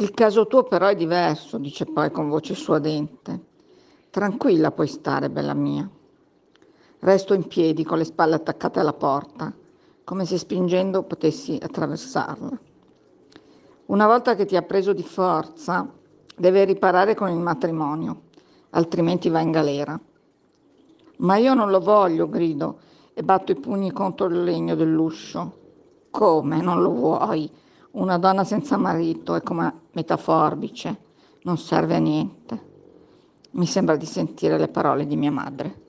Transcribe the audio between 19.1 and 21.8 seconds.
va in galera. Ma io non lo